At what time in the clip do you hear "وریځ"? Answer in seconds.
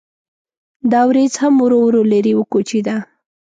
1.09-1.33